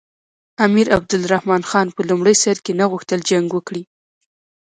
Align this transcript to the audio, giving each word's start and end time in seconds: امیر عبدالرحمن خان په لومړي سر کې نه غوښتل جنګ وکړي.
امیر 0.65 0.87
عبدالرحمن 0.97 1.63
خان 1.69 1.87
په 1.95 2.01
لومړي 2.09 2.35
سر 2.43 2.57
کې 2.65 2.71
نه 2.79 2.85
غوښتل 2.91 3.19
جنګ 3.29 3.47
وکړي. 3.53 3.83